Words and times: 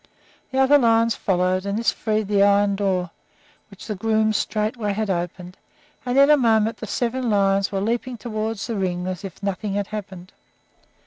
The 0.49 0.57
other 0.57 0.79
lions 0.79 1.13
followed, 1.15 1.63
and 1.63 1.77
this 1.77 1.91
freed 1.91 2.27
the 2.27 2.41
iron 2.41 2.75
door, 2.75 3.11
which 3.69 3.85
the 3.85 3.93
grooms 3.93 4.35
straightway 4.35 4.95
opened, 4.97 5.57
and 6.07 6.17
in 6.17 6.31
a 6.31 6.37
moment 6.37 6.77
the 6.77 6.87
seven 6.87 7.29
lions 7.29 7.71
were 7.71 7.81
leaping 7.81 8.17
toward 8.17 8.57
the 8.57 8.77
ring 8.77 9.05
as 9.05 9.23
if 9.23 9.43
nothing 9.43 9.75
had 9.75 9.85
happened. 9.89 10.33